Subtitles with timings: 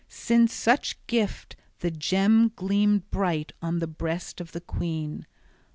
[0.07, 5.27] Since such gift the gem gleamed bright on the breast of the queen.